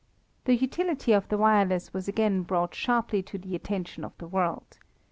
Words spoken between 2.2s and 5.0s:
brought sharply to the attention of the world.